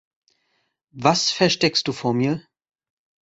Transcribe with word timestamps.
Was 0.95 1.29
versteckst 1.29 1.87
du 1.87 1.91
vor 1.93 2.15
mir? 2.15 2.41